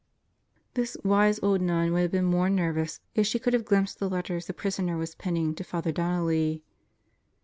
[0.73, 4.09] This wise old nun would have been more nervous if she could have glimpsed the
[4.09, 6.63] letters the prisoner was penning to Father Donnelly.